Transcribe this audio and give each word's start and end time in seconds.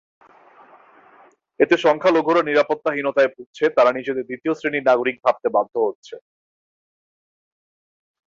এতে 1.59 1.75
সংখ্যালঘুরা 1.77 2.41
নিরাপত্তাহীনতায় 2.43 3.29
ভুগছে, 3.35 3.65
তারা 3.77 3.91
নিজেদের 3.91 4.27
দ্বিতীয় 4.29 4.53
শ্রেণির 4.55 4.87
নাগরিক 4.89 5.17
ভাবতে 5.25 5.47
বাধ্য 5.49 5.73
হচ্ছে। 5.79 6.15